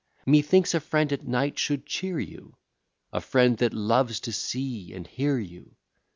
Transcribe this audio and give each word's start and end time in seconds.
Methinks 0.25 0.73
a 0.73 0.79
friend 0.79 1.13
at 1.13 1.27
night 1.27 1.59
should 1.59 1.85
cheer 1.85 2.19
you, 2.19 2.55
A 3.13 3.21
friend 3.21 3.59
that 3.59 3.71
loves 3.71 4.19
to 4.21 4.31
see 4.31 4.95
and 4.95 5.05
hear 5.05 5.37
you. 5.37 5.75